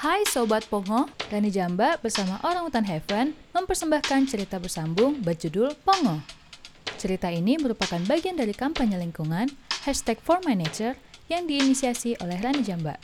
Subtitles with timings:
[0.00, 6.24] Hai Sobat Pongo, Rani Jamba bersama Orang Hutan Heaven mempersembahkan cerita bersambung berjudul Pongo.
[6.96, 9.52] Cerita ini merupakan bagian dari kampanye lingkungan
[9.84, 10.96] hashtag For My Nature
[11.28, 12.96] yang diinisiasi oleh Rani Jamba.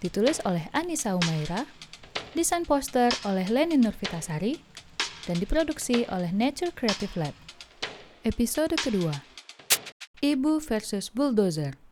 [0.00, 1.68] Ditulis oleh Anissa Umaira,
[2.32, 4.56] desain poster oleh Leni Nurvitasari,
[5.28, 7.36] dan diproduksi oleh Nature Creative Lab.
[8.24, 9.12] Episode kedua,
[10.24, 11.83] Ibu versus Bulldozer.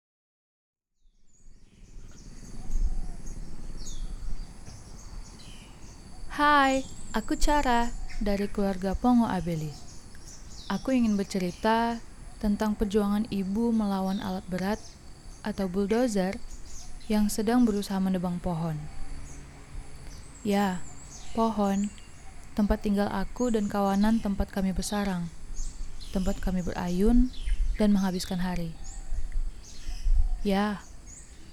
[6.42, 6.82] Hai,
[7.14, 9.70] aku Cara dari keluarga Pongo Abeli.
[10.66, 12.02] Aku ingin bercerita
[12.42, 14.82] tentang perjuangan ibu melawan alat berat
[15.46, 16.34] atau bulldozer
[17.06, 18.74] yang sedang berusaha menebang pohon.
[20.42, 20.82] Ya,
[21.38, 21.94] pohon,
[22.58, 25.30] tempat tinggal aku dan kawanan tempat kami bersarang,
[26.10, 27.30] tempat kami berayun
[27.78, 28.74] dan menghabiskan hari.
[30.42, 30.82] Ya,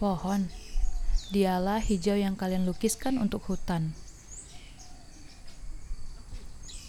[0.02, 0.50] pohon,
[1.30, 3.94] dialah hijau yang kalian lukiskan untuk hutan.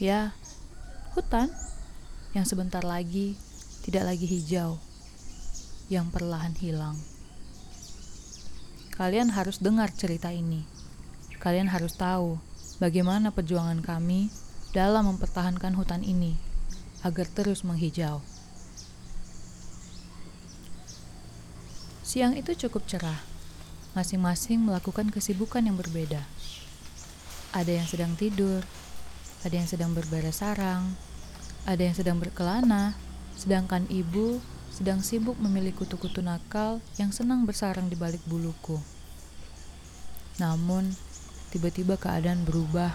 [0.00, 0.32] Ya,
[1.12, 1.52] hutan
[2.32, 3.36] yang sebentar lagi
[3.84, 4.80] tidak lagi hijau,
[5.92, 6.96] yang perlahan hilang.
[8.96, 10.64] Kalian harus dengar cerita ini.
[11.36, 12.40] Kalian harus tahu
[12.80, 14.32] bagaimana perjuangan kami
[14.72, 16.40] dalam mempertahankan hutan ini
[17.04, 18.24] agar terus menghijau.
[22.08, 23.20] Siang itu cukup cerah.
[23.92, 26.24] Masing-masing melakukan kesibukan yang berbeda.
[27.52, 28.64] Ada yang sedang tidur,
[29.40, 30.96] ada yang sedang berberes sarang,
[31.64, 32.96] ada yang sedang berkelana,
[33.36, 38.78] sedangkan ibu sedang sibuk memilih kutu-kutu nakal yang senang bersarang di balik buluku.
[40.40, 40.94] Namun,
[41.52, 42.94] tiba-tiba keadaan berubah.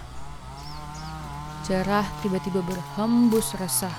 [1.62, 3.94] Cerah tiba-tiba berhembus resah.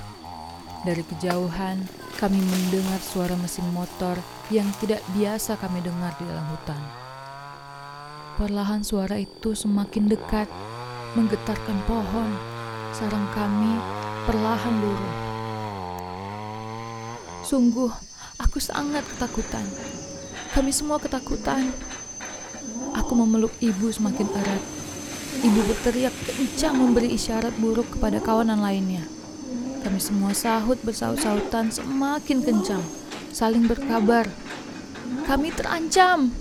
[0.83, 1.83] Dari kejauhan,
[2.17, 4.17] kami mendengar suara mesin motor
[4.49, 6.81] yang tidak biasa kami dengar di dalam hutan.
[8.39, 10.47] Perlahan suara itu semakin dekat
[11.17, 12.29] menggetarkan pohon.
[12.93, 13.73] Sarang kami
[14.29, 15.15] perlahan luruh.
[17.41, 17.89] Sungguh,
[18.37, 19.65] aku sangat ketakutan.
[20.53, 21.73] Kami semua ketakutan.
[22.93, 24.63] Aku memeluk ibu semakin erat.
[25.41, 29.05] Ibu berteriak kencang memberi isyarat buruk kepada kawanan lainnya.
[29.85, 32.81] Kami semua sahut bersaut-sautan semakin kencang,
[33.29, 34.25] saling berkabar.
[35.29, 36.33] Kami terancam.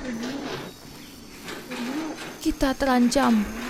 [2.41, 3.66] Kita terancam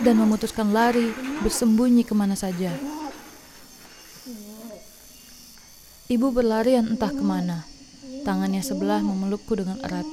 [0.00, 1.12] dan memutuskan lari
[1.44, 2.72] bersembunyi ke mana saja.
[6.10, 7.68] Ibu berlarian entah ke mana.
[8.26, 10.08] Tangannya sebelah memelukku dengan erat.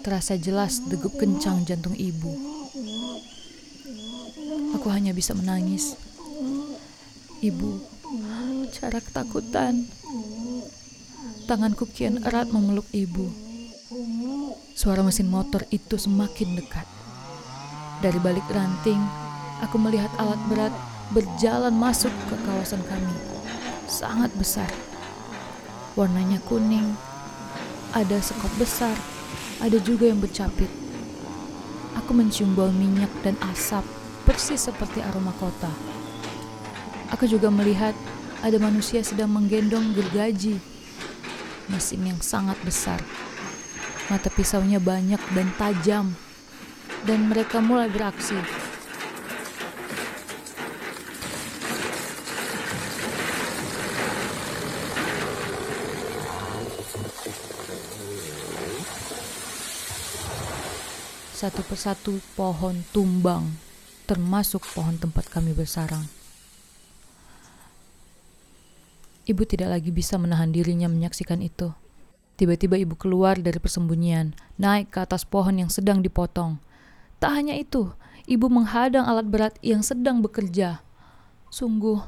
[0.00, 2.32] Terasa jelas degup kencang jantung ibu.
[4.80, 5.92] Aku hanya bisa menangis.
[7.44, 7.84] Ibu,
[8.72, 9.84] cara ketakutan.
[11.44, 13.28] Tanganku kian erat memeluk ibu.
[14.72, 16.99] Suara mesin motor itu semakin dekat.
[18.00, 19.04] Dari balik ranting,
[19.60, 20.72] aku melihat alat berat
[21.12, 23.12] berjalan masuk ke kawasan kami.
[23.84, 24.72] Sangat besar.
[26.00, 26.96] Warnanya kuning.
[27.92, 28.96] Ada sekop besar,
[29.60, 30.72] ada juga yang bercapit.
[32.00, 33.84] Aku mencium bau minyak dan asap,
[34.24, 35.68] persis seperti aroma kota.
[37.12, 37.92] Aku juga melihat
[38.40, 40.56] ada manusia sedang menggendong gergaji.
[41.68, 43.04] Mesin yang sangat besar.
[44.08, 46.16] Mata pisaunya banyak dan tajam
[47.04, 48.36] dan mereka mulai beraksi.
[61.40, 63.48] Satu persatu pohon tumbang,
[64.04, 66.04] termasuk pohon tempat kami bersarang.
[69.24, 71.72] Ibu tidak lagi bisa menahan dirinya menyaksikan itu.
[72.36, 76.60] Tiba-tiba ibu keluar dari persembunyian, naik ke atas pohon yang sedang dipotong.
[77.20, 77.92] Tak hanya itu,
[78.24, 80.80] ibu menghadang alat berat yang sedang bekerja.
[81.52, 82.00] Sungguh,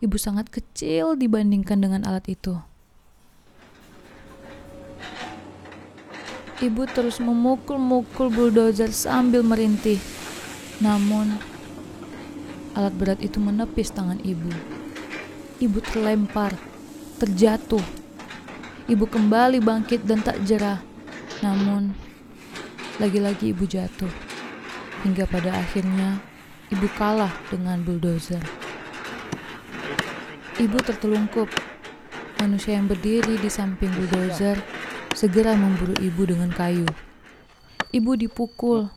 [0.00, 2.56] ibu sangat kecil dibandingkan dengan alat itu.
[6.56, 10.00] Ibu terus memukul-mukul bulldozer sambil merintih.
[10.80, 11.36] Namun,
[12.72, 14.48] alat berat itu menepis tangan ibu.
[15.60, 16.56] Ibu terlempar,
[17.20, 17.84] terjatuh.
[18.88, 20.80] Ibu kembali bangkit dan tak jerah.
[21.44, 21.92] Namun,
[22.96, 24.25] lagi-lagi ibu jatuh
[25.06, 26.18] hingga pada akhirnya
[26.74, 28.42] ibu kalah dengan bulldozer.
[30.58, 31.46] Ibu tertelungkup.
[32.42, 34.58] Manusia yang berdiri di samping bulldozer
[35.14, 36.90] segera memburu ibu dengan kayu.
[37.94, 38.90] Ibu dipukul.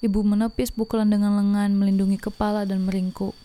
[0.00, 3.36] Ibu menepis pukulan dengan lengan melindungi kepala dan meringkuk.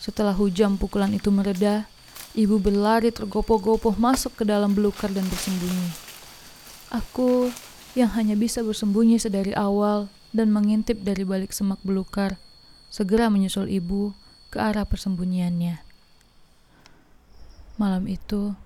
[0.00, 1.84] Setelah hujan pukulan itu mereda,
[2.32, 5.92] ibu berlari tergopoh-gopoh masuk ke dalam belukar dan bersembunyi.
[6.88, 7.52] Aku
[7.92, 12.36] yang hanya bisa bersembunyi sedari awal dan mengintip dari balik semak belukar,
[12.92, 14.12] segera menyusul ibu
[14.48, 15.80] ke arah persembunyiannya.
[17.78, 18.56] Malam itu,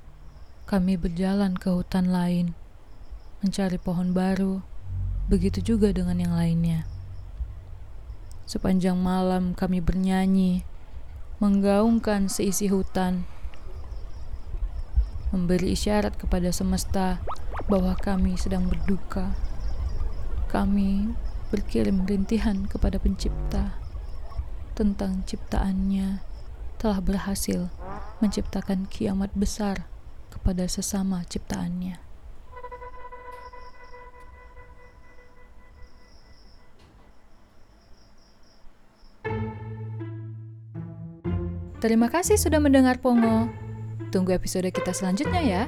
[0.65, 2.57] kami berjalan ke hutan lain,
[3.45, 4.65] mencari pohon baru,
[5.29, 6.89] begitu juga dengan yang lainnya.
[8.49, 10.65] Sepanjang malam kami bernyanyi,
[11.39, 13.27] menggaungkan seisi hutan,
[15.33, 17.19] memberi isyarat kepada semesta
[17.67, 19.33] bahwa kami sedang berduka.
[20.53, 21.09] Kami
[21.53, 23.77] berkirim rintihan kepada pencipta
[24.73, 26.25] tentang ciptaannya
[26.81, 27.69] telah berhasil
[28.25, 29.85] menciptakan kiamat besar
[30.33, 32.01] kepada sesama ciptaannya.
[41.83, 43.51] Terima kasih sudah mendengar Pongo.
[44.15, 45.63] Tunggu episode kita selanjutnya ya.